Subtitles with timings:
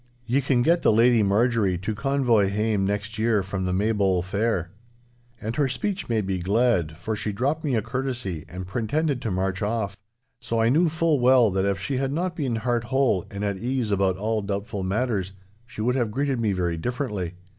[0.25, 4.71] Ye can get the Lady Marjorie to convoy hame next year from the Maybole Fair.'
[5.39, 9.29] And her speech made me glad, for she dropped me a courtesy and pretended to
[9.29, 9.95] march off.
[10.39, 13.57] So I knew full well that if she had not been heart whole and at
[13.59, 15.33] ease about all doubtful matters,
[15.67, 17.35] she would have greeted me very differently.